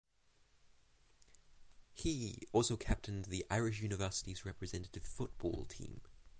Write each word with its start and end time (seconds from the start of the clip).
He 1.93 2.47
also 2.53 2.75
captained 2.75 3.25
the 3.25 3.45
Irish 3.51 3.81
Universities 3.81 4.45
representative 4.47 5.03
football 5.03 5.65
team. 5.65 6.01